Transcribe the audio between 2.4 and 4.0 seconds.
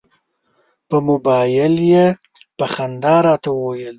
په خندا راته وویل.